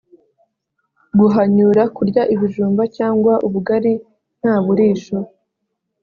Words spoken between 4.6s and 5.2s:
burisho